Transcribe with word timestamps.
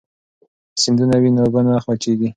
که 0.73 0.77
سیندونه 0.83 1.15
وي 1.21 1.29
نو 1.35 1.41
اوبه 1.45 1.61
نه 1.65 1.73
وچېږي. 1.87 2.29